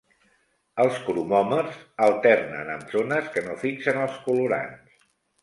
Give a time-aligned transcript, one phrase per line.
[0.83, 4.99] Els cromòmers alternen amb zones que no fixen els colorants.